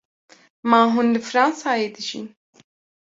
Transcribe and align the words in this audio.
Ma 0.69 0.79
hûn 0.93 1.07
li 1.13 1.19
Fransayê 1.29 1.87
dijîn? 1.95 2.27